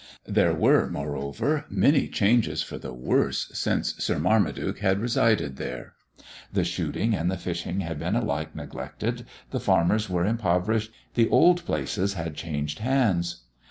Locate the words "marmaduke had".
4.17-4.99